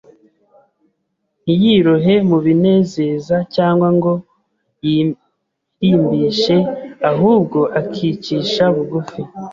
[1.43, 4.13] ntiyirohe mu binezeza cyangwa ngo
[4.85, 6.57] yirimbishe,
[7.09, 9.21] ahubwo akicisha bugufi.